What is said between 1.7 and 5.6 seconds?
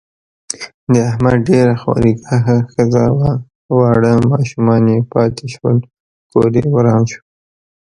خواریکښه ښځه وه، واړه ماشومان یې پاتې